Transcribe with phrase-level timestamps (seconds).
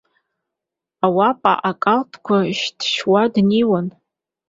[1.05, 3.87] Ауапа акалҭқәа шьҭшьуа днеиуан.